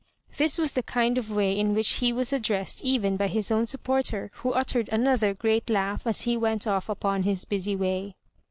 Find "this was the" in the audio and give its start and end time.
0.37-0.81